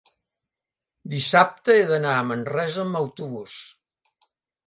dissabte 1.13 1.75
he 1.81 1.83
d'anar 1.91 2.15
a 2.21 2.25
Manresa 2.29 2.85
amb 2.85 2.99
autobús. 3.01 3.59